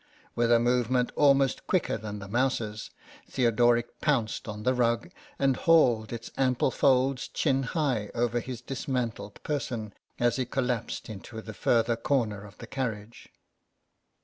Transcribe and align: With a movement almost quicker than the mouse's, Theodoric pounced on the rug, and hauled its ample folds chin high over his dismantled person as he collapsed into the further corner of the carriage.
With 0.33 0.51
a 0.51 0.57
movement 0.57 1.11
almost 1.15 1.67
quicker 1.67 1.95
than 1.95 2.17
the 2.17 2.27
mouse's, 2.27 2.89
Theodoric 3.29 3.99
pounced 4.01 4.47
on 4.47 4.63
the 4.63 4.73
rug, 4.73 5.11
and 5.37 5.55
hauled 5.55 6.11
its 6.11 6.31
ample 6.37 6.71
folds 6.71 7.27
chin 7.27 7.61
high 7.61 8.09
over 8.15 8.39
his 8.39 8.61
dismantled 8.61 9.39
person 9.43 9.93
as 10.19 10.37
he 10.37 10.45
collapsed 10.47 11.07
into 11.07 11.39
the 11.39 11.53
further 11.53 11.95
corner 11.95 12.45
of 12.45 12.57
the 12.57 12.65
carriage. 12.65 13.29